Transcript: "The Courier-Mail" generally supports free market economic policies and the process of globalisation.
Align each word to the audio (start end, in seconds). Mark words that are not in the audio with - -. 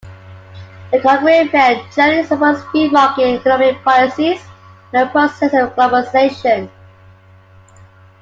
"The 0.91 0.99
Courier-Mail" 0.99 1.85
generally 1.93 2.25
supports 2.25 2.63
free 2.71 2.89
market 2.89 3.39
economic 3.39 3.83
policies 3.83 4.41
and 4.91 5.03
the 5.05 5.11
process 5.11 5.53
of 5.53 5.75
globalisation. 5.75 6.71